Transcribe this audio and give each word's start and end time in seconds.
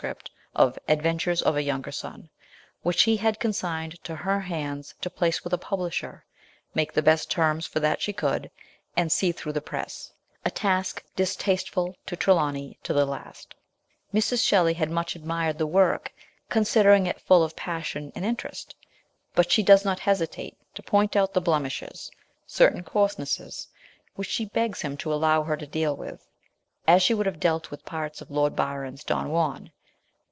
of 0.55 0.73
The 0.73 0.81
Adven 0.95 1.17
tures 1.17 1.43
of 1.43 1.55
a 1.55 1.61
Younger 1.61 1.91
Son, 1.91 2.31
which 2.81 3.03
he 3.03 3.17
had 3.17 3.39
consigned 3.39 4.03
to 4.03 4.15
her 4.15 4.39
hands 4.39 4.95
to 5.01 5.11
place 5.11 5.43
with 5.43 5.53
a 5.53 5.59
publisher, 5.59 6.25
make 6.73 6.91
the 6.91 7.03
best 7.03 7.29
terms 7.29 7.67
for 7.67 7.79
that 7.81 8.01
she 8.01 8.11
could, 8.11 8.49
and 8.97 9.11
see 9.11 9.31
through 9.31 9.51
the 9.53 9.61
press; 9.61 10.11
a 10.43 10.49
182 10.49 10.49
MES. 10.57 10.57
SHELLEY. 10.57 10.73
task 10.73 11.03
distasteful 11.15 11.95
to 12.07 12.15
Trelawny 12.17 12.79
to 12.81 12.93
the 12.93 13.05
last. 13.05 13.53
Mrs. 14.11 14.43
Shelley 14.43 14.73
much 14.87 15.15
admired 15.15 15.59
the 15.59 15.67
work, 15.67 16.11
considering 16.49 17.05
it 17.05 17.21
full 17.21 17.43
of 17.43 17.55
passion 17.55 18.11
and 18.15 18.25
interest. 18.25 18.73
But 19.35 19.51
she 19.51 19.61
does 19.61 19.85
not 19.85 19.99
hesitate 19.99 20.57
to 20.73 20.81
point 20.81 21.15
out 21.15 21.33
the 21.35 21.41
blemishes, 21.41 22.09
certain 22.47 22.81
coarsenesses, 22.83 23.67
which 24.15 24.29
she 24.29 24.45
begs 24.45 24.81
him 24.81 24.97
to 24.97 25.13
allow 25.13 25.43
her 25.43 25.55
to 25.55 25.67
deal 25.67 25.95
with, 25.95 26.27
as 26.87 27.03
she 27.03 27.13
would 27.13 27.27
have 27.27 27.39
dealt 27.39 27.69
with 27.69 27.85
parts 27.85 28.19
of 28.19 28.31
Lord 28.31 28.55
Byron's 28.55 29.03
Don 29.03 29.29
Juan. 29.29 29.71